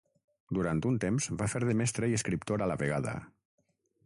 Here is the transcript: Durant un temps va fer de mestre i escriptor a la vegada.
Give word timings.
Durant 0.57 0.79
un 0.91 0.97
temps 1.03 1.27
va 1.43 1.49
fer 1.55 1.63
de 1.67 1.75
mestre 1.83 2.11
i 2.13 2.19
escriptor 2.21 2.65
a 2.67 2.71
la 2.73 2.83
vegada. 2.85 3.19